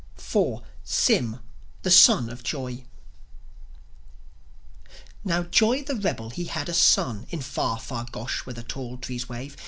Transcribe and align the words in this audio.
SYM, 0.83 1.41
THE 1.83 1.91
SON 1.91 2.31
OF 2.31 2.41
JOI 2.41 2.85
Now 5.23 5.43
Joi, 5.43 5.83
the 5.83 5.93
rebel, 5.93 6.31
he 6.31 6.45
had 6.45 6.67
a 6.69 6.73
son 6.73 7.27
In 7.29 7.39
far, 7.43 7.77
far 7.79 8.07
Gosh 8.11 8.43
where 8.43 8.55
the 8.55 8.63
tall 8.63 8.97
trees 8.97 9.29
wave. 9.29 9.55